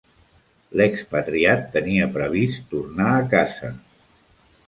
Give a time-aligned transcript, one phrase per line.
[0.79, 3.73] L'expatriat tenia previst tornar a casa.